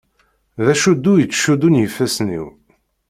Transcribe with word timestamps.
D 0.65 0.67
acuddu 0.73 1.13
i 1.17 1.25
ttcuddun 1.25 1.79
yifassen-iw. 1.81 2.47